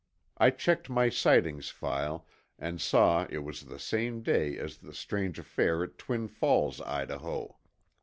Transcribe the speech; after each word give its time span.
I 0.39 0.49
checked 0.49 0.89
my 0.89 1.09
sightings 1.09 1.69
file 1.69 2.25
and 2.57 2.81
saw 2.81 3.27
it 3.29 3.43
was 3.43 3.61
the 3.65 3.77
same 3.77 4.23
day 4.23 4.57
as 4.57 4.79
the 4.79 4.95
strange 4.95 5.37
affair 5.37 5.83
at 5.83 5.99
Twin 5.99 6.27
Falls, 6.27 6.81
Idaho. 6.81 7.59